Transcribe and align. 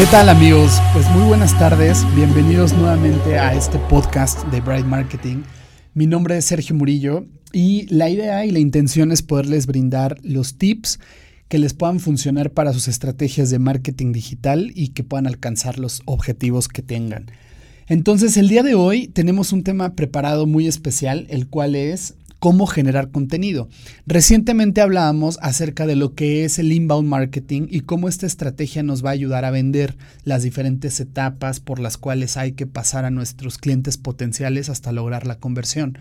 ¿Qué 0.00 0.06
tal 0.06 0.30
amigos? 0.30 0.80
Pues 0.94 1.06
muy 1.10 1.28
buenas 1.28 1.58
tardes, 1.58 2.06
bienvenidos 2.16 2.72
nuevamente 2.72 3.38
a 3.38 3.52
este 3.52 3.78
podcast 3.78 4.46
de 4.46 4.62
Bright 4.62 4.86
Marketing. 4.86 5.42
Mi 5.92 6.06
nombre 6.06 6.38
es 6.38 6.46
Sergio 6.46 6.74
Murillo 6.74 7.26
y 7.52 7.86
la 7.94 8.08
idea 8.08 8.46
y 8.46 8.50
la 8.50 8.60
intención 8.60 9.12
es 9.12 9.20
poderles 9.20 9.66
brindar 9.66 10.16
los 10.22 10.56
tips 10.56 11.00
que 11.48 11.58
les 11.58 11.74
puedan 11.74 12.00
funcionar 12.00 12.52
para 12.52 12.72
sus 12.72 12.88
estrategias 12.88 13.50
de 13.50 13.58
marketing 13.58 14.12
digital 14.12 14.72
y 14.74 14.88
que 14.88 15.04
puedan 15.04 15.26
alcanzar 15.26 15.78
los 15.78 16.00
objetivos 16.06 16.68
que 16.68 16.80
tengan. 16.80 17.26
Entonces 17.86 18.38
el 18.38 18.48
día 18.48 18.62
de 18.62 18.74
hoy 18.74 19.06
tenemos 19.06 19.52
un 19.52 19.64
tema 19.64 19.96
preparado 19.96 20.46
muy 20.46 20.66
especial, 20.66 21.26
el 21.28 21.46
cual 21.46 21.74
es 21.74 22.14
cómo 22.40 22.66
generar 22.66 23.10
contenido. 23.10 23.68
Recientemente 24.06 24.80
hablábamos 24.80 25.38
acerca 25.42 25.86
de 25.86 25.94
lo 25.94 26.14
que 26.14 26.44
es 26.44 26.58
el 26.58 26.72
inbound 26.72 27.06
marketing 27.06 27.68
y 27.70 27.82
cómo 27.82 28.08
esta 28.08 28.26
estrategia 28.26 28.82
nos 28.82 29.04
va 29.04 29.10
a 29.10 29.12
ayudar 29.12 29.44
a 29.44 29.50
vender 29.52 29.96
las 30.24 30.42
diferentes 30.42 30.98
etapas 30.98 31.60
por 31.60 31.78
las 31.78 31.98
cuales 31.98 32.36
hay 32.36 32.52
que 32.52 32.66
pasar 32.66 33.04
a 33.04 33.10
nuestros 33.10 33.58
clientes 33.58 33.98
potenciales 33.98 34.68
hasta 34.70 34.90
lograr 34.90 35.26
la 35.26 35.38
conversión. 35.38 35.98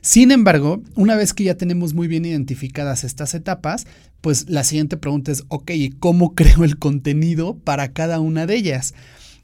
Sin 0.00 0.30
embargo, 0.30 0.82
una 0.94 1.16
vez 1.16 1.32
que 1.32 1.44
ya 1.44 1.56
tenemos 1.56 1.94
muy 1.94 2.08
bien 2.08 2.24
identificadas 2.24 3.04
estas 3.04 3.34
etapas, 3.34 3.86
pues 4.20 4.48
la 4.48 4.64
siguiente 4.64 4.96
pregunta 4.96 5.32
es, 5.32 5.44
ok, 5.48 5.70
¿cómo 5.98 6.34
creo 6.34 6.64
el 6.64 6.78
contenido 6.78 7.56
para 7.56 7.92
cada 7.92 8.20
una 8.20 8.46
de 8.46 8.56
ellas? 8.56 8.94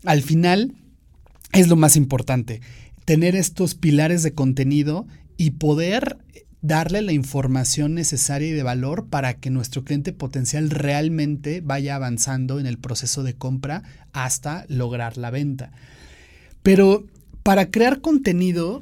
Al 0.04 0.22
final, 0.22 0.74
es 1.52 1.68
lo 1.68 1.76
más 1.76 1.96
importante, 1.96 2.60
tener 3.04 3.36
estos 3.36 3.74
pilares 3.74 4.22
de 4.22 4.32
contenido 4.32 5.06
y 5.36 5.52
poder 5.52 6.18
darle 6.64 7.02
la 7.02 7.12
información 7.12 7.94
necesaria 7.94 8.48
y 8.48 8.52
de 8.52 8.62
valor 8.62 9.08
para 9.08 9.34
que 9.34 9.50
nuestro 9.50 9.84
cliente 9.84 10.14
potencial 10.14 10.70
realmente 10.70 11.60
vaya 11.60 11.94
avanzando 11.94 12.58
en 12.58 12.64
el 12.64 12.78
proceso 12.78 13.22
de 13.22 13.34
compra 13.34 13.82
hasta 14.12 14.64
lograr 14.68 15.18
la 15.18 15.30
venta. 15.30 15.72
Pero 16.62 17.04
para 17.42 17.70
crear 17.70 18.00
contenido 18.00 18.80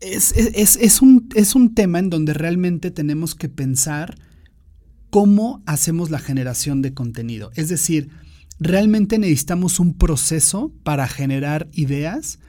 es, 0.00 1.00
un, 1.00 1.30
es 1.34 1.54
un 1.54 1.74
tema 1.74 2.00
en 2.00 2.10
donde 2.10 2.34
realmente 2.34 2.90
tenemos 2.90 3.34
que 3.34 3.48
pensar 3.48 4.18
cómo 5.08 5.62
hacemos 5.64 6.10
la 6.10 6.18
generación 6.18 6.82
de 6.82 6.92
contenido. 6.92 7.50
Es 7.54 7.70
decir, 7.70 8.10
realmente 8.60 9.18
necesitamos 9.18 9.80
un 9.80 9.94
proceso 9.94 10.70
para 10.82 11.08
generar 11.08 11.66
ideas 11.72 12.40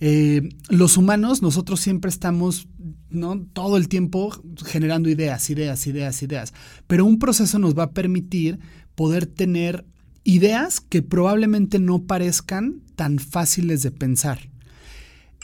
eh, 0.00 0.48
los 0.68 0.96
humanos, 0.96 1.42
nosotros 1.42 1.80
siempre 1.80 2.08
estamos 2.08 2.68
¿no? 3.10 3.40
todo 3.52 3.76
el 3.76 3.88
tiempo 3.88 4.30
generando 4.64 5.08
ideas, 5.08 5.48
ideas, 5.50 5.86
ideas, 5.86 6.22
ideas. 6.22 6.54
Pero 6.86 7.04
un 7.04 7.18
proceso 7.18 7.58
nos 7.58 7.76
va 7.76 7.84
a 7.84 7.90
permitir 7.92 8.58
poder 8.94 9.26
tener 9.26 9.84
ideas 10.24 10.80
que 10.80 11.02
probablemente 11.02 11.78
no 11.78 12.02
parezcan 12.02 12.82
tan 12.96 13.18
fáciles 13.18 13.82
de 13.82 13.90
pensar. 13.90 14.50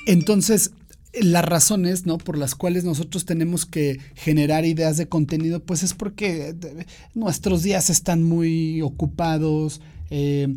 Entonces, 0.07 0.73
las 1.21 1.45
razones 1.45 2.07
¿no? 2.07 2.19
por 2.19 2.37
las 2.37 2.55
cuales 2.55 2.85
nosotros 2.85 3.25
tenemos 3.25 3.67
que 3.67 4.01
generar 4.15 4.65
ideas 4.65 4.97
de 4.97 5.09
contenido, 5.09 5.61
pues 5.61 5.83
es 5.83 5.95
porque 5.95 6.55
nuestros 7.15 7.63
días 7.63 7.91
están 7.91 8.23
muy 8.23 8.83
ocupados. 8.83 9.81
Eh, 10.11 10.55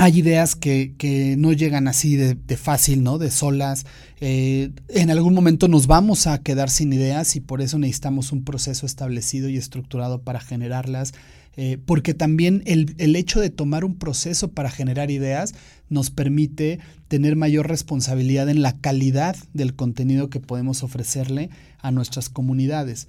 hay 0.00 0.20
ideas 0.20 0.56
que, 0.56 1.34
no 1.36 1.52
llegan 1.52 1.86
así 1.86 2.16
de, 2.16 2.56
fácil, 2.56 3.02
¿no? 3.02 3.18
De 3.18 3.30
solas. 3.30 3.84
Eh, 4.22 4.70
en 4.88 5.10
algún 5.10 5.34
momento 5.34 5.68
nos 5.68 5.86
vamos 5.86 6.26
a 6.26 6.42
quedar 6.42 6.70
sin 6.70 6.90
ideas 6.94 7.36
y 7.36 7.40
por 7.40 7.60
eso 7.60 7.78
necesitamos 7.78 8.32
un 8.32 8.42
proceso 8.42 8.86
establecido 8.86 9.50
y 9.50 9.58
estructurado 9.58 10.22
para 10.22 10.40
generarlas. 10.40 11.12
Eh, 11.56 11.76
porque 11.84 12.14
también 12.14 12.62
el, 12.64 12.94
el, 12.96 13.14
hecho 13.14 13.40
de 13.40 13.50
tomar 13.50 13.84
un 13.84 13.96
proceso 13.96 14.52
para 14.52 14.70
generar 14.70 15.10
ideas 15.10 15.52
nos 15.90 16.10
permite 16.10 16.78
tener 17.08 17.36
mayor 17.36 17.68
responsabilidad 17.68 18.48
en 18.48 18.62
la 18.62 18.78
calidad 18.78 19.36
del 19.52 19.74
contenido 19.74 20.30
que 20.30 20.40
podemos 20.40 20.82
ofrecerle 20.82 21.50
a 21.78 21.90
nuestras 21.90 22.30
comunidades. 22.30 23.06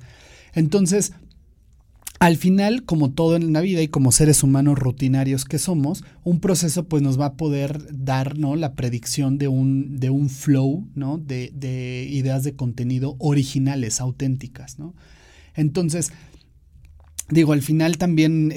Entonces, 0.53 1.13
al 2.21 2.37
final, 2.37 2.85
como 2.85 3.09
todo 3.09 3.35
en 3.35 3.51
la 3.51 3.61
vida 3.61 3.81
y 3.81 3.87
como 3.87 4.11
seres 4.11 4.43
humanos 4.43 4.77
rutinarios 4.77 5.43
que 5.43 5.57
somos, 5.57 6.03
un 6.23 6.39
proceso 6.39 6.87
pues 6.87 7.01
nos 7.01 7.19
va 7.19 7.25
a 7.25 7.33
poder 7.33 7.81
dar 7.91 8.37
¿no? 8.37 8.55
la 8.55 8.75
predicción 8.75 9.39
de 9.39 9.47
un, 9.47 9.99
de 9.99 10.11
un 10.11 10.29
flow 10.29 10.87
¿no? 10.93 11.17
de, 11.17 11.51
de 11.55 12.07
ideas 12.07 12.43
de 12.43 12.55
contenido 12.55 13.15
originales, 13.17 13.99
auténticas. 13.99 14.77
¿no? 14.77 14.93
Entonces, 15.55 16.13
Digo, 17.31 17.53
al 17.53 17.61
final 17.61 17.97
también 17.97 18.51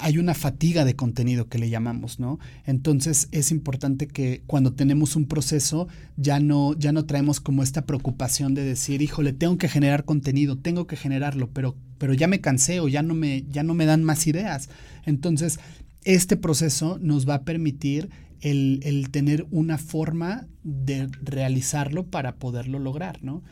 hay 0.00 0.18
una 0.18 0.32
fatiga 0.32 0.84
de 0.84 0.94
contenido 0.94 1.48
que 1.48 1.58
le 1.58 1.68
llamamos, 1.68 2.20
¿no? 2.20 2.38
Entonces 2.64 3.28
es 3.32 3.50
importante 3.50 4.06
que 4.06 4.44
cuando 4.46 4.72
tenemos 4.72 5.16
un 5.16 5.26
proceso 5.26 5.88
ya 6.16 6.38
no, 6.38 6.78
ya 6.78 6.92
no 6.92 7.04
traemos 7.04 7.40
como 7.40 7.64
esta 7.64 7.84
preocupación 7.84 8.54
de 8.54 8.62
decir, 8.62 9.02
híjole, 9.02 9.32
tengo 9.32 9.58
que 9.58 9.68
generar 9.68 10.04
contenido, 10.04 10.56
tengo 10.56 10.86
que 10.86 10.94
generarlo, 10.94 11.50
pero, 11.50 11.74
pero 11.98 12.14
ya 12.14 12.28
me 12.28 12.40
cansé 12.40 12.78
o 12.78 12.86
ya 12.86 13.02
no 13.02 13.14
me, 13.14 13.44
ya 13.50 13.64
no 13.64 13.74
me 13.74 13.84
dan 13.84 14.04
más 14.04 14.24
ideas. 14.28 14.68
Entonces, 15.04 15.58
este 16.04 16.36
proceso 16.36 16.96
nos 17.02 17.28
va 17.28 17.34
a 17.34 17.42
permitir 17.42 18.08
el, 18.40 19.08
tener 19.10 19.46
una 19.50 19.78
forma 19.78 20.46
de 20.62 21.08
realizarlo 21.22 22.06
para 22.06 22.36
poderlo 22.36 22.78
lograr, 22.78 23.22
¿no? 23.24 23.42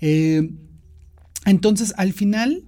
Eh, 0.00 0.50
entonces, 1.46 1.94
al 1.96 2.12
final, 2.12 2.64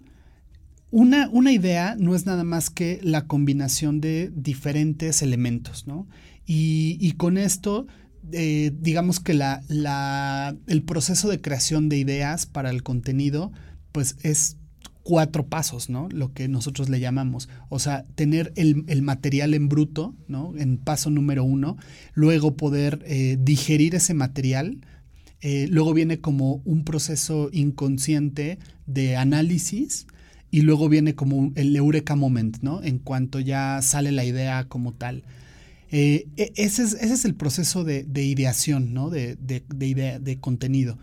una, 0.91 1.29
una, 1.31 1.53
idea 1.53 1.97
no 1.99 2.15
es 2.15 2.25
nada 2.25 2.45
más 2.45 2.71
que 2.71 3.01
la 3.03 3.27
combinación 3.27 4.01
de 4.01 4.31
diferentes 4.35 5.21
elementos, 5.23 5.87
¿no? 5.87 6.09
Y, 6.47 7.13
con 7.19 7.37
esto, 7.37 7.87
eh, 8.33 8.73
digamos 8.81 9.21
que 9.21 9.35
la, 9.35 9.63
la, 9.69 10.57
el 10.67 10.83
proceso 10.83 11.29
de 11.29 11.43
creación 11.43 11.91
de 11.91 11.99
ideas 11.99 12.47
para 12.47 12.71
el 12.71 12.83
contenido, 12.83 13.53
pues 13.93 14.17
es 14.23 14.57
cuatro 15.09 15.47
pasos, 15.47 15.89
¿no? 15.89 16.07
Lo 16.11 16.35
que 16.35 16.49
nosotros 16.49 16.91
le 16.91 17.01
llamamos. 17.01 17.49
O 17.71 17.79
sea, 17.79 18.05
tener 18.15 18.53
el, 18.57 19.01
material 19.01 19.55
en 19.55 19.71
bruto, 19.71 20.15
¿no? 20.27 20.53
En 20.59 20.77
paso 20.77 21.09
número 21.09 21.45
uno. 21.45 21.79
Luego 22.13 22.59
poder 22.59 23.03
eh, 23.07 23.39
digerir 23.41 23.95
ese 23.95 24.13
material, 24.13 24.81
eh, 25.41 25.69
luego 25.71 25.95
viene 25.95 26.21
como 26.21 26.63
un 26.65 26.85
proceso 26.85 27.49
inconsciente 27.53 28.59
de 28.87 29.17
análisis 29.17 30.07
y 30.51 30.63
luego 30.63 30.89
viene 30.89 31.15
como 31.15 31.53
el 31.55 31.77
eureka 31.77 32.17
moment, 32.17 32.59
¿no? 32.63 32.83
En 32.83 32.99
cuanto 32.99 33.39
ya 33.39 33.81
sale 33.83 34.13
la 34.13 34.25
idea 34.25 34.65
como 34.65 34.95
tal. 34.95 35.23
Eh, 35.91 36.27
e, 36.37 36.53
ese, 36.57 36.83
es, 36.83 37.25
el 37.25 37.35
proceso 37.35 37.85
de, 37.85 38.05
ideación, 38.25 38.93
¿no? 38.95 39.11
De, 39.11 39.37
idea, 39.81 40.19
de 40.19 40.41
contenido. 40.41 40.99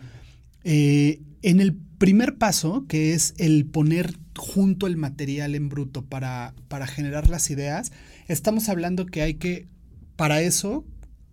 Eh, 0.64 1.20
en 1.42 1.60
el 1.60 1.74
primer 1.74 2.36
paso, 2.36 2.86
que 2.88 3.14
es 3.14 3.34
el 3.38 3.66
poner 3.66 4.18
junto 4.36 4.86
el 4.86 4.96
material 4.96 5.54
en 5.54 5.68
bruto 5.68 6.04
para, 6.04 6.54
para 6.68 6.86
generar 6.86 7.28
las 7.30 7.50
ideas, 7.50 7.92
estamos 8.28 8.68
hablando 8.68 9.06
que 9.06 9.22
hay 9.22 9.34
que, 9.34 9.66
para 10.16 10.42
eso, 10.42 10.84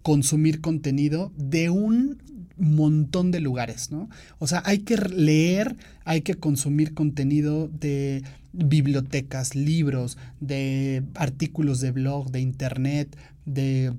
consumir 0.03 0.61
contenido 0.61 1.31
de 1.35 1.69
un 1.69 2.21
montón 2.63 3.31
de 3.31 3.39
lugares, 3.39 3.91
¿no? 3.91 4.09
O 4.39 4.47
sea, 4.47 4.61
hay 4.65 4.79
que 4.79 4.97
leer, 4.97 5.75
hay 6.05 6.21
que 6.21 6.35
consumir 6.35 6.93
contenido 6.93 7.67
de 7.67 8.23
bibliotecas, 8.53 9.55
libros, 9.55 10.17
de 10.39 11.03
artículos 11.15 11.81
de 11.81 11.91
blog, 11.91 12.31
de 12.31 12.41
internet, 12.41 13.17
de 13.45 13.93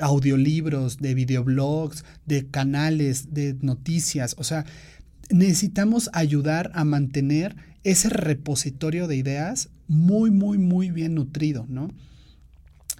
audiolibros, 0.00 0.98
de 0.98 1.14
videoblogs, 1.14 2.04
de 2.26 2.46
canales, 2.46 3.32
de 3.32 3.56
noticias. 3.60 4.34
O 4.38 4.44
sea, 4.44 4.64
necesitamos 5.30 6.10
ayudar 6.12 6.70
a 6.74 6.84
mantener 6.84 7.56
ese 7.84 8.08
repositorio 8.08 9.08
de 9.08 9.16
ideas 9.16 9.68
muy, 9.88 10.30
muy, 10.30 10.58
muy 10.58 10.90
bien 10.90 11.14
nutrido, 11.14 11.66
¿no? 11.68 11.90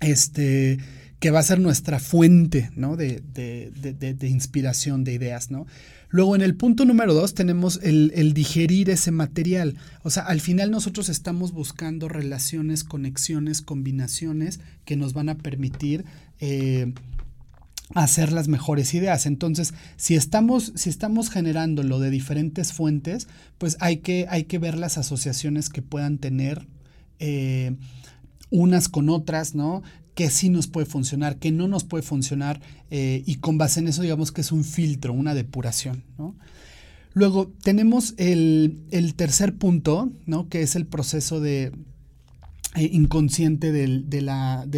Este, 0.00 0.78
que 1.22 1.30
va 1.30 1.38
a 1.38 1.44
ser 1.44 1.60
nuestra 1.60 2.00
fuente 2.00 2.72
¿no? 2.74 2.96
de, 2.96 3.22
inspiración, 4.22 5.04
de 5.04 5.12
ideas. 5.14 5.52
¿no? 5.52 5.68
Luego, 6.08 6.34
en 6.34 6.42
el 6.42 6.56
punto 6.56 6.84
número 6.84 7.14
dos, 7.14 7.34
tenemos 7.34 7.78
el, 7.80 8.34
digerir 8.34 8.90
ese 8.90 9.12
material. 9.12 9.76
O 10.02 10.10
sea, 10.10 10.24
al 10.24 10.40
final 10.40 10.72
nosotros 10.72 11.08
estamos 11.08 11.52
buscando 11.52 12.08
relaciones, 12.08 12.82
conexiones, 12.82 13.62
combinaciones 13.62 14.58
que 14.84 14.96
nos 14.96 15.12
van 15.12 15.28
a 15.28 15.36
permitir 15.36 16.04
eh, 16.40 16.92
hacer 17.94 18.32
las 18.32 18.48
mejores 18.48 18.92
ideas. 18.92 19.24
Entonces, 19.24 19.74
si 19.96 20.16
estamos, 20.16 20.72
si 20.74 20.90
estamos 20.90 21.30
generándolo 21.30 22.00
de 22.00 22.10
diferentes 22.10 22.72
fuentes, 22.72 23.28
pues 23.58 23.76
hay 23.78 23.98
que, 23.98 24.26
hay 24.28 24.42
que 24.42 24.58
ver 24.58 24.76
las 24.76 24.98
asociaciones 24.98 25.68
que 25.68 25.82
puedan 25.82 26.18
tener. 26.18 26.66
Eh, 27.20 27.76
unas 28.52 28.88
con 28.88 29.08
otras, 29.08 29.54
¿no? 29.54 29.82
Que 30.14 30.30
sí 30.30 30.50
nos 30.50 30.66
puede 30.66 30.86
funcionar, 30.86 31.38
que 31.38 31.50
no 31.50 31.68
nos 31.68 31.84
puede 31.84 32.02
funcionar 32.02 32.60
eh, 32.90 33.22
y 33.26 33.36
con 33.36 33.58
base 33.58 33.80
en 33.80 33.88
eso 33.88 34.02
digamos 34.02 34.32
que 34.32 34.42
es 34.42 34.52
un 34.52 34.64
filtro, 34.64 35.12
una 35.12 35.34
depuración. 35.34 36.04
Luego 37.14 37.52
tenemos 37.62 38.14
el, 38.16 39.14
tercer 39.16 39.54
punto, 39.56 40.12
¿no? 40.26 40.48
que 40.48 40.62
es 40.62 40.76
el 40.76 40.86
proceso 40.86 41.40
de, 41.40 41.72
eh, 42.74 42.88
inconsciente 42.92 43.70
del, 43.72 44.08
del, 44.08 44.28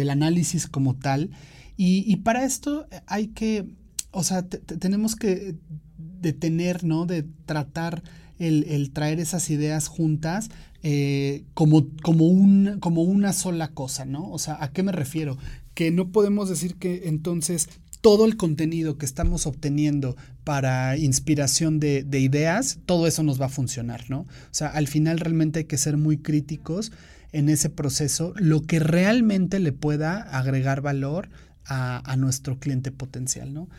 análisis 0.09 0.67
como 0.67 0.95
tal. 0.95 1.31
Y, 1.77 2.15
para 2.17 2.45
esto 2.45 2.87
hay 3.05 3.27
que, 3.27 3.65
o 4.11 4.23
sea, 4.23 4.47
tenemos 4.47 5.15
que 5.15 5.55
detener, 5.97 6.85
¿no? 6.85 7.05
De 7.05 7.23
tratar 7.45 8.01
el, 8.39 8.91
traer 8.91 9.19
esas 9.19 9.49
ideas 9.49 9.87
juntas 9.87 10.49
eh, 10.83 11.43
como, 11.53 11.87
como, 12.03 12.79
como 12.79 13.03
una 13.03 13.33
sola 13.33 13.69
cosa, 13.69 14.05
¿no? 14.05 14.31
O 14.31 14.39
sea, 14.39 14.57
¿a 14.61 14.71
qué 14.71 14.83
me 14.83 14.91
refiero? 14.91 15.37
Que 15.73 15.91
no 15.91 16.11
podemos 16.11 16.49
decir 16.49 16.75
que 16.75 17.07
entonces 17.07 17.69
todo 18.01 18.25
el 18.25 18.37
contenido 18.37 18.99
que 18.99 19.05
estamos 19.07 19.47
obteniendo 19.47 20.15
para 20.43 20.95
inspiración 20.95 21.79
de, 21.79 22.05
ideas, 22.19 22.77
todo 22.85 23.07
eso 23.07 23.23
nos 23.23 23.41
va 23.41 23.47
a 23.47 23.49
funcionar, 23.49 24.09
¿no? 24.09 24.19
O 24.19 24.27
sea, 24.51 24.67
al 24.67 24.87
final 24.87 25.19
realmente 25.19 25.59
hay 25.59 25.65
que 25.65 25.79
ser 25.79 25.97
muy 25.97 26.17
críticos 26.17 26.91
en 27.31 27.49
ese 27.49 27.71
proceso, 27.71 28.33
lo 28.37 28.61
que 28.61 28.79
realmente 28.79 29.59
le 29.59 29.71
pueda 29.71 30.21
agregar 30.21 30.81
valor 30.81 31.29
a, 31.65 32.09
a 32.09 32.15
nuestro 32.15 32.59
cliente 32.59 32.91
potencial, 32.91 33.55
¿no? 33.55 33.69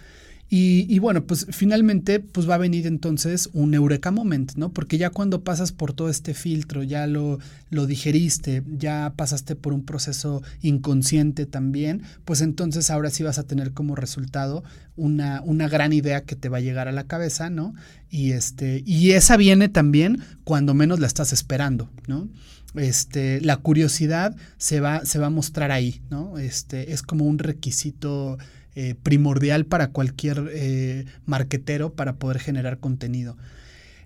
Y, 0.48 1.00
bueno, 1.00 1.24
pues 1.24 1.46
finalmente 1.50 2.20
pues 2.20 2.48
va 2.48 2.54
a 2.54 2.58
venir 2.58 2.86
entonces 2.86 3.50
un 3.52 3.74
eureka 3.74 4.12
moment, 4.12 4.54
¿no? 4.54 4.72
Porque 4.72 4.96
ya 4.96 5.10
cuando 5.10 5.42
pasas 5.42 5.72
por 5.72 5.92
todo 5.92 6.08
este 6.08 6.34
filtro, 6.34 6.84
ya 6.84 7.08
lo, 7.08 7.40
lo 7.70 7.86
digeriste, 7.86 8.62
ya 8.78 9.12
pasaste 9.16 9.56
por 9.56 9.72
un 9.72 9.84
proceso 9.84 10.42
inconsciente 10.62 11.46
también, 11.46 12.02
pues 12.24 12.42
entonces 12.42 12.90
ahora 12.90 13.10
sí 13.10 13.24
vas 13.24 13.38
a 13.38 13.42
tener 13.42 13.72
como 13.72 13.96
resultado 13.96 14.62
una, 14.94 15.42
una 15.42 15.68
gran 15.68 15.92
idea 15.92 16.22
que 16.22 16.36
te 16.36 16.48
va 16.48 16.58
a 16.58 16.60
llegar 16.60 16.86
a 16.86 16.92
la 16.92 17.08
cabeza, 17.08 17.50
¿no? 17.50 17.74
Y, 18.08 18.30
este, 18.30 18.84
y 18.86 19.12
esa 19.12 19.36
viene 19.36 19.68
también 19.68 20.22
cuando 20.44 20.74
menos 20.74 21.00
la 21.00 21.08
estás 21.08 21.32
esperando, 21.32 21.90
¿no? 22.06 22.28
Este, 22.76 23.40
la 23.40 23.56
curiosidad 23.56 24.36
se 24.58 24.80
va, 24.80 25.04
se 25.04 25.18
va 25.18 25.26
a 25.26 25.30
mostrar 25.30 25.72
ahí, 25.72 26.02
¿no? 26.10 26.38
Este, 26.38 26.92
es 26.92 27.02
como 27.02 27.24
un 27.24 27.38
requisito 27.38 28.38
eh, 28.78 28.94
primordial 28.94 29.64
para 29.64 29.88
cualquier 29.88 30.50
eh, 30.52 31.06
marquetero 31.24 31.94
para 31.94 32.16
poder 32.16 32.38
generar 32.38 32.78
contenido. 32.78 33.38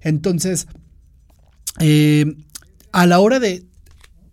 Entonces, 0.00 0.68
eh, 1.80 2.36
a 2.92 3.04
la 3.06 3.18
hora 3.18 3.40
de, 3.40 3.64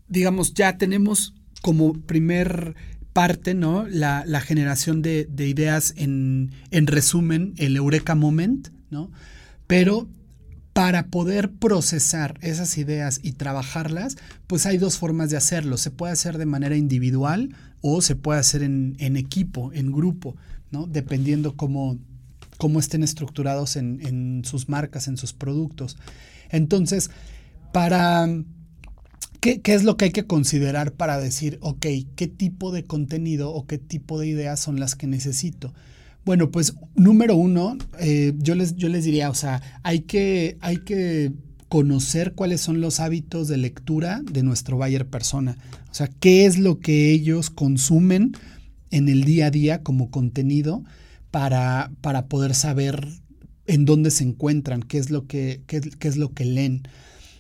digamos, 0.08 0.54
ya 0.54 0.78
tenemos 0.78 1.34
como 1.64 1.94
primer 1.94 2.76
parte, 3.14 3.56
¿no? 3.56 3.88
La, 3.88 4.24
generación 4.42 5.02
de, 5.02 5.28
ideas 5.40 5.96
en, 5.98 6.52
en, 6.70 6.86
resumen, 6.86 7.56
el 7.58 7.76
Eureka 7.76 8.14
Moment, 8.14 8.68
¿no? 8.92 9.10
Pero 9.66 10.08
para 10.74 11.08
poder 11.08 11.50
procesar 11.50 12.38
esas 12.42 12.78
ideas 12.78 13.22
y 13.24 13.32
trabajarlas, 13.32 14.18
pues 14.46 14.68
hay 14.68 14.78
dos 14.78 15.00
formas 15.00 15.32
de 15.32 15.38
hacerlo. 15.38 15.78
Se 15.78 15.90
puede 15.90 16.14
hacer 16.14 16.38
de 16.38 16.46
manera 16.46 16.76
individual 16.76 17.56
o 17.82 18.02
se 18.02 18.16
puede 18.16 18.40
hacer 18.40 18.64
en, 18.64 19.18
equipo, 19.18 19.72
en 19.74 19.92
grupo, 19.92 20.36
¿no? 20.72 20.88
Dependiendo 20.88 21.56
cómo, 21.56 21.98
cómo 22.58 22.80
estén 22.80 23.04
estructurados 23.04 23.76
en, 23.76 24.42
sus 24.46 24.70
marcas, 24.70 25.08
en 25.08 25.18
sus 25.18 25.34
productos. 25.34 25.98
Entonces, 26.50 27.12
para... 27.72 28.28
¿qué, 29.40 29.62
¿Qué 29.62 29.74
es 29.74 29.84
lo 29.84 29.98
que 29.98 30.06
hay 30.06 30.12
que 30.12 30.26
considerar 30.26 30.94
para 30.94 31.20
decir, 31.20 31.60
ok, 31.62 31.86
qué 32.16 32.28
tipo 32.28 32.72
de 32.72 32.84
contenido 32.84 33.54
o 33.54 33.68
qué 33.68 33.78
tipo 33.78 34.20
de 34.20 34.28
ideas 34.28 34.60
son 34.60 34.80
las 34.80 34.96
que 34.96 35.08
necesito? 35.08 35.74
Bueno, 36.28 36.52
pues 36.52 36.76
número 36.94 37.38
uno, 37.38 37.78
eh, 38.00 38.34
yo, 38.38 38.54
les, 38.56 38.76
yo 38.76 38.90
les 38.90 39.06
diría, 39.06 39.30
o 39.30 39.34
sea, 39.34 39.62
hay 39.84 40.02
que, 40.02 40.58
hay 40.60 40.76
que 40.76 41.32
conocer 41.70 42.34
cuáles 42.34 42.62
son 42.62 42.82
los 42.82 43.00
hábitos 43.00 43.48
de 43.48 43.58
lectura 43.58 44.22
de 44.32 44.44
nuestro 44.44 44.78
buyer 44.78 45.08
persona. 45.08 45.58
O 45.92 45.94
sea, 45.94 46.08
qué 46.08 46.46
es 46.46 46.58
lo 46.58 46.80
que 46.80 47.12
ellos 47.12 47.50
consumen 47.50 48.34
en 48.92 49.10
el 49.10 49.24
día 49.24 49.48
a 49.48 49.52
día 49.52 49.84
como 49.84 50.10
contenido 50.10 50.84
para, 51.32 51.92
para 52.02 52.28
poder 52.28 52.56
saber 52.56 53.08
en 53.66 53.86
dónde 53.86 54.12
se 54.12 54.24
encuentran, 54.24 54.82
qué 54.82 54.98
es 54.98 55.10
lo 55.10 55.28
que, 55.28 55.62
qué, 55.68 55.82
es 56.00 56.18
lo 56.18 56.34
que 56.34 56.46
leen. 56.46 56.84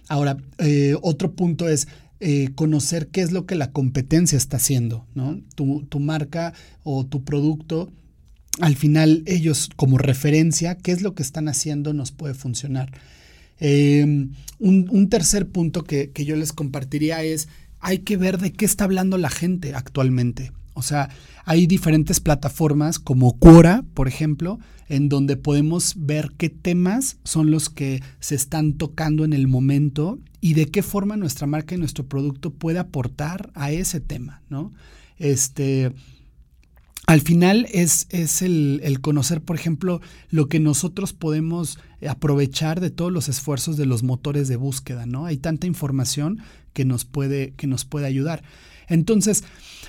Ahora, 0.10 0.38
eh, 0.58 0.96
otro 1.02 1.34
punto 1.34 1.70
es 1.70 1.88
eh, 2.20 2.50
conocer 2.56 3.08
qué 3.08 3.22
es 3.22 3.32
lo 3.32 3.46
que 3.46 3.56
la 3.56 3.72
competencia 3.72 4.38
está 4.38 4.58
haciendo, 4.58 5.06
¿no? 5.16 5.40
Tu, 5.56 5.86
tu 5.88 6.00
marca 6.00 6.54
o 6.84 7.06
tu 7.06 7.24
producto, 7.24 7.92
al 8.60 8.76
final 8.76 9.24
ellos 9.26 9.70
como 9.76 9.98
referencia, 9.98 10.76
qué 10.76 10.92
es 10.92 11.02
lo 11.02 11.14
que 11.14 11.24
están 11.24 11.48
haciendo 11.48 11.94
nos 11.94 12.12
puede 12.12 12.34
funcionar. 12.34 12.92
Em, 13.60 14.32
un, 14.60 15.10
tercer 15.10 15.48
punto 15.50 15.84
que, 15.84 16.12
yo 16.16 16.36
les 16.36 16.54
compartiría 16.54 17.24
es, 17.24 17.48
hay 17.80 18.00
que 18.00 18.18
ver 18.18 18.38
de 18.38 18.52
qué 18.52 18.66
está 18.66 18.84
hablando 18.84 19.18
la 19.18 19.30
gente 19.30 19.74
actualmente. 19.74 20.52
O 20.74 20.84
sea, 20.84 21.10
hay 21.46 21.66
diferentes 21.66 22.20
plataformas 22.20 23.00
como 23.00 23.40
Quora, 23.40 23.84
por 23.94 24.08
ejemplo, 24.08 24.60
en 24.90 25.10
donde 25.10 25.36
podemos 25.36 25.96
ver 25.98 26.32
qué 26.38 26.50
temas 26.50 27.18
son 27.24 27.50
los 27.50 27.70
que 27.70 28.02
se 28.20 28.36
están 28.36 28.74
tocando 28.74 29.26
en 29.26 29.34
el 29.34 29.48
momento 29.48 30.20
y 30.40 30.54
de 30.54 30.68
qué 30.68 30.84
forma 30.84 31.18
nuestra 31.18 31.48
marca 31.48 31.74
y 31.74 31.80
nuestro 31.80 32.06
producto 32.06 32.54
puede 32.54 32.80
aportar 32.80 33.50
a 33.56 33.72
ese 33.72 34.00
tema, 34.00 34.44
¿no? 34.50 34.72
Este, 35.18 35.94
al 37.08 37.22
final 37.22 37.68
es, 37.72 38.06
es 38.10 38.42
el, 38.42 39.00
conocer, 39.02 39.42
por 39.42 39.56
ejemplo, 39.56 40.02
lo 40.30 40.50
que 40.50 40.60
nosotros 40.60 41.14
podemos 41.14 41.80
aprovechar 42.08 42.82
de 42.82 42.90
todos 42.90 43.14
los 43.14 43.30
esfuerzos 43.30 43.78
de 43.78 43.86
los 43.86 44.04
motores 44.04 44.50
de 44.50 44.58
búsqueda, 44.58 45.06
¿no? 45.06 45.26
Hay 45.26 45.38
tanta 45.38 45.68
información 45.68 46.40
que 46.74 46.84
nos 46.84 47.06
puede, 47.06 47.54
que 47.56 47.66
nos 47.66 47.86
puede 47.86 48.08
ayudar. 48.08 48.44
Entonces, 48.90 49.46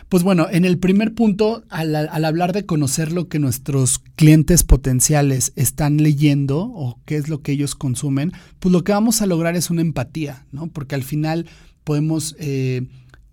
pues 0.09 0.23
bueno, 0.23 0.47
en 0.49 0.65
el 0.65 0.79
primer 0.79 1.13
punto, 1.13 1.65
al, 1.71 1.97
hablar 2.25 2.53
de 2.53 2.67
conocer 2.67 3.11
lo 3.11 3.29
que 3.29 3.41
nuestros 3.41 3.99
clientes 4.15 4.63
potenciales 4.63 5.53
están 5.57 5.97
leyendo 5.97 6.61
o 6.61 7.01
qué 7.05 7.17
es 7.17 7.29
lo 7.29 7.43
que 7.43 7.51
ellos 7.51 7.75
consumen, 7.75 8.33
pues 8.61 8.73
lo 8.73 8.85
que 8.85 8.93
vamos 8.93 9.23
a 9.23 9.27
lograr 9.27 9.57
es 9.57 9.71
una 9.71 9.83
empatía, 9.83 10.47
¿no? 10.53 10.69
Porque 10.69 10.95
al 10.95 11.03
final 11.03 11.47
podemos 11.83 12.37
eh, 12.39 12.87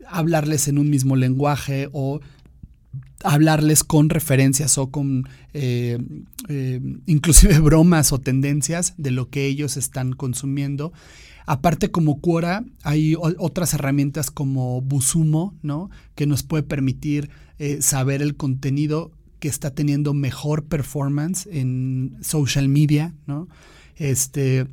hablarles 0.07 0.67
en 0.67 0.79
un 0.79 0.89
mismo 0.89 1.15
lenguaje 1.15 1.87
o 1.91 2.19
hablarles 3.23 3.83
con 3.83 4.09
referencias 4.09 4.77
o 4.77 4.91
con 4.91 5.27
eh, 5.53 5.97
eh, 6.49 6.81
inclusive 7.05 7.59
bromas 7.61 8.11
o 8.11 8.19
tendencias 8.19 8.93
de 8.97 9.11
lo 9.11 9.29
que 9.29 9.45
ellos 9.45 9.77
están 9.77 10.13
consumiendo. 10.13 10.93
Aparte 11.47 11.91
como 11.91 12.21
Quora 12.21 12.65
hay 12.83 13.15
otras 13.19 13.73
herramientas 13.73 14.31
como 14.31 14.81
Busumo, 14.81 15.55
¿no? 15.61 15.91
Que 16.15 16.25
nos 16.25 16.41
puede 16.41 16.63
permitir 16.63 17.29
eh, 17.59 17.81
saber 17.81 18.23
el 18.23 18.35
contenido 18.35 19.11
que 19.39 19.47
está 19.47 19.69
teniendo 19.69 20.15
mejor 20.15 20.65
performance 20.65 21.47
en 21.51 22.17
social 22.21 22.67
media, 22.67 23.13
¿no? 23.27 23.47
Este, 23.95 24.65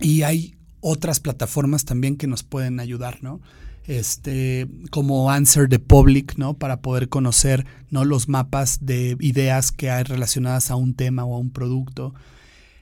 y 0.00 0.22
hay 0.22 0.54
otras 0.80 1.20
plataformas 1.20 1.84
también 1.84 2.16
que 2.16 2.26
nos 2.26 2.42
pueden 2.42 2.80
ayudar, 2.80 3.18
¿no? 3.22 3.40
Este, 3.86 4.68
como 4.90 5.30
Answer 5.30 5.68
the 5.68 5.78
Public, 5.78 6.36
¿no? 6.36 6.54
Para 6.54 6.80
poder 6.80 7.08
conocer, 7.08 7.66
¿no? 7.90 8.04
Los 8.04 8.28
mapas 8.28 8.84
de 8.84 9.16
ideas 9.20 9.72
que 9.72 9.90
hay 9.90 10.04
relacionadas 10.04 10.70
a 10.70 10.76
un 10.76 10.94
tema 10.94 11.24
o 11.24 11.34
a 11.34 11.38
un 11.38 11.50
producto. 11.50 12.14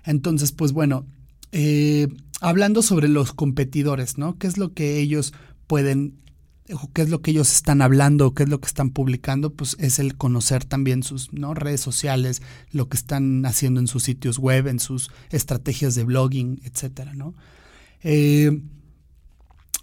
Entonces, 0.05 0.52
pues 0.52 0.73
bueno, 0.73 1.07
eh, 1.52 2.09
hablando 2.40 2.83
sobre 2.83 3.09
los 3.09 3.33
competidores, 3.33 4.19
¿no? 4.19 4.38
¿Qué 4.38 4.47
es 4.47 4.59
lo 4.59 4.75
que 4.75 4.99
ellos 4.99 5.33
pueden, 5.67 6.19
qué 6.93 7.02
es 7.02 7.11
lo 7.11 7.23
que 7.23 7.31
ellos 7.31 7.52
están 7.52 7.83
hablando, 7.83 8.35
qué 8.35 8.43
es 8.43 8.49
lo 8.49 8.61
que 8.61 8.67
están 8.67 8.90
publicando? 8.90 9.55
Pues 9.55 9.76
es 9.78 9.99
el 9.99 10.17
conocer 10.17 10.64
también 10.64 11.02
sus 11.02 11.33
¿no? 11.33 11.55
redes 11.55 11.81
sociales, 11.81 12.43
lo 12.71 12.88
que 12.88 12.97
están 12.97 13.45
haciendo 13.47 13.81
en 13.81 13.87
sus 13.87 14.02
sitios 14.02 14.38
web, 14.38 14.67
en 14.67 14.81
sus 14.81 15.11
estrategias 15.31 15.95
de 15.95 16.05
blogging, 16.05 16.61
etcétera, 16.64 17.14
¿no? 17.14 17.35
Eh, 18.02 18.62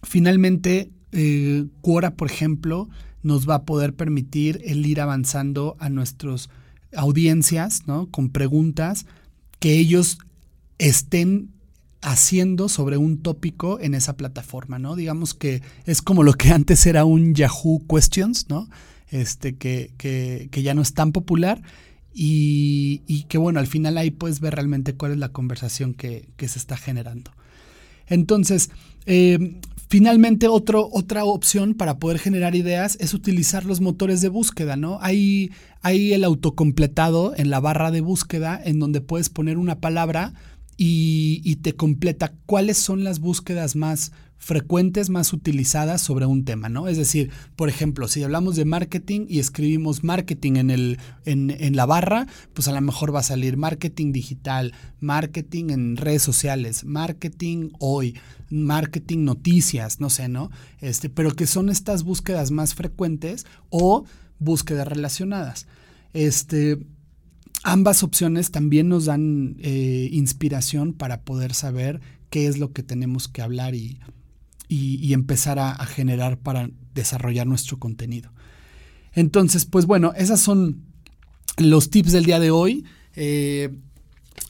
finalmente, 0.04 0.92
eh, 1.16 1.66
Quora, 1.82 2.16
por 2.16 2.30
ejemplo, 2.30 2.90
nos 3.24 3.50
va 3.50 3.56
a 3.56 3.64
poder 3.64 3.96
permitir 3.96 4.62
el 4.66 4.86
ir 4.86 5.02
avanzando 5.02 5.76
a 5.80 5.90
nuestras 5.90 6.50
audiencias, 6.96 7.88
¿no? 7.88 8.08
Con 8.12 8.30
preguntas 8.30 9.06
que 9.60 9.78
ellos 9.78 10.20
estén 10.78 11.50
haciendo 12.02 12.70
sobre 12.70 12.98
un 12.98 13.24
tópico 13.24 13.80
en 13.80 13.96
esa 13.96 14.16
plataforma, 14.16 14.78
¿no? 14.78 14.96
Digamos 14.96 15.34
que 15.34 15.64
es 15.86 16.02
como 16.02 16.22
lo 16.22 16.34
que 16.34 16.50
antes 16.50 16.86
era 16.86 17.04
un 17.06 17.34
Yahoo 17.34 17.84
Questions, 17.88 18.48
¿no? 18.50 18.70
Este, 19.10 19.56
que, 19.56 19.92
que, 19.98 20.50
que 20.52 20.62
ya 20.62 20.74
no 20.74 20.82
es 20.82 20.94
tan 20.94 21.12
popular 21.12 21.62
y, 22.18 23.26
que 23.28 23.38
bueno, 23.38 23.60
al 23.60 23.68
final 23.68 23.98
ahí 23.98 24.10
puedes 24.10 24.40
ver 24.40 24.56
realmente 24.56 24.96
cuál 24.96 25.12
es 25.12 25.18
la 25.18 25.30
conversación 25.30 25.94
que, 25.94 26.30
que 26.38 26.48
se 26.48 26.60
está 26.60 26.78
generando. 26.78 27.32
Entonces, 28.08 28.70
eh, 29.06 29.60
Finalmente, 29.88 30.48
otro, 30.48 30.90
otra 30.92 31.26
opción 31.26 31.76
para 31.76 32.00
poder 32.00 32.18
generar 32.18 32.56
ideas 32.56 32.98
es 33.00 33.14
utilizar 33.14 33.66
los 33.66 33.82
motores 33.82 34.22
de 34.22 34.30
búsqueda, 34.30 34.76
¿no? 34.76 34.98
Hay, 35.02 35.52
hay 35.82 36.14
el 36.14 36.24
autocompletado 36.24 37.34
en 37.38 37.50
la 37.52 37.60
barra 37.60 37.92
de 37.92 38.02
búsqueda 38.02 38.60
en 38.64 38.80
donde 38.80 39.02
puedes 39.02 39.30
poner 39.30 39.58
una 39.58 39.80
palabra 39.80 40.34
y, 40.78 41.56
te 41.62 41.74
completa 41.74 42.34
cuáles 42.46 42.78
son 42.78 43.04
las 43.04 43.20
búsquedas 43.20 43.76
más 43.76 44.12
frecuentes, 44.38 45.10
más 45.10 45.34
utilizadas 45.34 46.02
sobre 46.02 46.26
un 46.26 46.44
tema, 46.44 46.70
¿no? 46.70 46.88
Es 46.88 46.98
decir, 46.98 47.32
por 47.56 47.70
ejemplo, 47.70 48.08
si 48.08 48.22
hablamos 48.22 48.56
de 48.56 48.66
marketing 48.66 49.26
y 49.28 49.40
escribimos 49.40 50.04
marketing 50.04 50.58
en, 50.58 50.70
el, 50.70 51.00
en, 51.26 51.76
la 51.76 51.86
barra, 51.86 52.28
pues 52.54 52.68
a 52.68 52.74
lo 52.74 52.82
mejor 52.82 53.16
va 53.16 53.22
a 53.22 53.24
salir 53.24 53.58
marketing 53.58 54.12
digital, 54.12 54.74
marketing 55.00 55.70
en 55.70 55.98
redes 55.98 56.22
sociales, 56.22 56.84
marketing 56.84 57.70
hoy, 57.80 58.16
marketing 58.50 59.24
noticias, 59.24 60.00
no 60.00 60.10
sé, 60.10 60.28
¿no? 60.28 60.52
Este, 60.82 61.10
pero 61.10 61.32
que 61.32 61.48
son 61.48 61.70
estas 61.70 62.04
búsquedas 62.04 62.52
más 62.52 62.76
frecuentes 62.76 63.46
o 63.70 64.04
búsquedas 64.38 64.88
relacionadas. 64.88 65.66
Este, 66.14 66.78
ambas 67.66 68.04
opciones 68.04 68.52
también 68.52 68.88
nos 68.88 69.06
dan 69.06 69.58
eh, 69.60 70.08
inspiración 70.12 70.94
para 70.94 71.24
poder 71.24 71.54
saber 71.54 72.00
qué 72.30 72.48
es 72.48 72.60
lo 72.60 72.72
que 72.72 72.84
tenemos 72.84 73.28
que 73.28 73.42
hablar 73.42 73.74
y, 73.76 74.00
empezar 74.70 75.58
a, 75.58 75.74
generar 75.86 76.38
para 76.38 76.70
desarrollar 76.94 77.48
nuestro 77.48 77.80
contenido. 77.80 78.32
Entonces, 79.14 79.66
pues 79.66 79.86
bueno, 79.86 80.14
esos 80.16 80.40
son 80.40 80.84
los 81.58 81.90
tips 81.90 82.12
del 82.12 82.26
día 82.26 82.40
de 82.40 82.52
hoy. 82.52 82.86
Eh, 83.16 83.76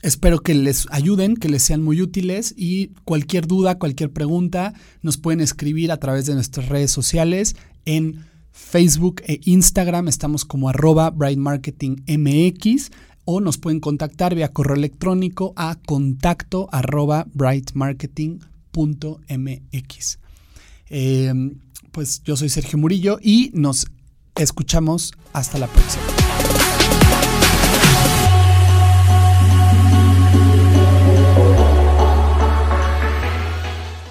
espero 0.02 0.40
que 0.40 0.54
les 0.54 0.86
ayuden, 0.92 1.38
que 1.38 1.48
les 1.48 1.64
sean 1.64 1.82
muy 1.82 2.02
útiles 2.02 2.54
y 2.58 2.88
cualquier 3.06 3.48
duda, 3.48 3.80
cualquier 3.80 4.12
pregunta, 4.12 4.74
nos 5.02 5.18
pueden 5.18 5.40
escribir 5.40 5.92
a 5.92 5.98
través 5.98 6.26
de 6.26 6.34
nuestras 6.34 6.68
redes 6.68 6.92
sociales 6.92 7.56
en 7.86 8.26
Facebook 8.56 9.22
e 9.28 9.42
Instagram 9.44 10.08
estamos 10.08 10.46
como 10.46 10.70
arroba 10.70 11.10
brightmarketingmx 11.10 12.90
o 13.26 13.42
nos 13.42 13.58
pueden 13.58 13.82
contactar 13.82 14.34
vía 14.34 14.54
correo 14.54 14.78
electrónico 14.78 15.52
a 15.58 15.76
contacto 15.86 16.70
arroba 16.72 17.28
brightmarketing.mx. 17.34 20.20
Em, 20.90 21.60
pues 21.92 22.24
yo 22.24 22.38
soy 22.38 22.48
Sergio 22.48 22.80
Murillo 22.80 23.20
y 23.22 23.52
nos 23.54 23.88
escuchamos 24.36 25.12
hasta 25.34 25.58
la 25.58 25.68
próxima. 25.68 26.15